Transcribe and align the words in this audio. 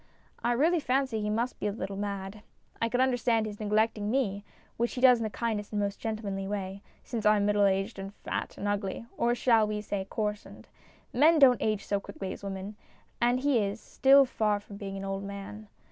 I 0.43 0.53
really 0.53 0.79
fancy 0.79 1.21
he 1.21 1.29
must 1.29 1.59
be 1.59 1.67
a 1.67 1.71
little 1.71 1.95
mad. 1.95 2.41
I 2.81 2.89
could 2.89 3.01
understand 3.01 3.45
his 3.45 3.59
neglecting 3.59 4.09
me, 4.09 4.43
which 4.75 4.95
he 4.95 4.99
does 5.01 5.19
in 5.19 5.23
the 5.23 5.29
kindest 5.29 5.71
and 5.73 5.79
most 5.79 5.99
gentle 5.99 6.25
manly 6.25 6.47
way, 6.47 6.81
since 7.03 7.23
I 7.23 7.35
am 7.37 7.45
middle 7.45 7.65
aged 7.65 7.99
and 7.99 8.11
fat 8.11 8.57
and 8.57 8.67
ugly 8.67 9.05
or 9.15 9.35
shall 9.35 9.67
we 9.67 9.79
say" 9.79 10.07
coarsened?" 10.09 10.67
Men 11.13 11.37
don't 11.37 11.61
age 11.61 11.85
so 11.85 11.99
quickly 11.99 12.33
as 12.33 12.43
women, 12.43 12.77
and 13.21 13.41
he 13.41 13.59
is 13.59 13.79
still 13.79 14.25
far 14.25 14.59
from 14.59 14.77
being 14.77 14.97
an 14.97 15.05
old 15.05 15.21
man. 15.23 15.67